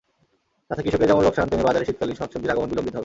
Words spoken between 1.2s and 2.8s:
লোকসান, তেমনি বাজারে শীতকালীন শাকসবজির আগমন